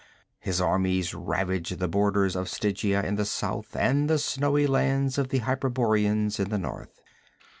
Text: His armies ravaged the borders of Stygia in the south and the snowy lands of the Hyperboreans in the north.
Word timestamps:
His 0.39 0.59
armies 0.59 1.13
ravaged 1.13 1.77
the 1.77 1.87
borders 1.87 2.35
of 2.35 2.49
Stygia 2.49 3.03
in 3.03 3.17
the 3.17 3.23
south 3.23 3.75
and 3.75 4.09
the 4.09 4.17
snowy 4.17 4.65
lands 4.65 5.19
of 5.19 5.29
the 5.29 5.41
Hyperboreans 5.41 6.39
in 6.39 6.49
the 6.49 6.57
north. 6.57 7.03